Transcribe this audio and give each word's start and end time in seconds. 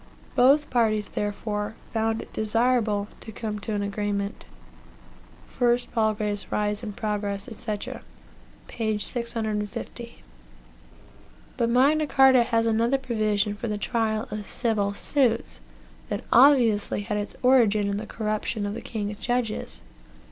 Both 0.33 0.71
parties. 0.71 1.09
therefore, 1.09 1.75
found 1.93 2.23
it 2.23 2.33
desirable 2.33 3.07
to 3.19 3.31
come 3.31 3.59
to 3.59 3.73
an 3.75 3.83
agreement." 3.83 4.45
1 5.59 5.77
Palgrave's 5.93 6.51
Rise 6.51 6.81
and 6.81 6.97
Progress, 6.97 7.47
&c., 7.53 7.77
p. 8.67 8.97
650. 8.97 10.23
But 11.55 11.69
Magna 11.69 12.07
Carta 12.07 12.41
has 12.41 12.65
another 12.65 12.97
provision 12.97 13.53
for 13.53 13.67
the 13.67 13.77
trial 13.77 14.27
of 14.31 14.49
civil 14.49 14.95
suits, 14.95 15.59
that 16.09 16.23
obviously 16.33 17.01
had 17.01 17.19
its 17.19 17.35
origin 17.43 17.87
in 17.87 17.97
the 17.97 18.07
corruption 18.07 18.65
of 18.65 18.73
the 18.73 18.81
king's 18.81 19.19
judges. 19.19 19.81